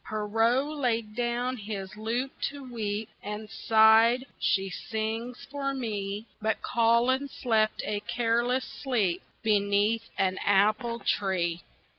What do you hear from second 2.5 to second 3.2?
weep,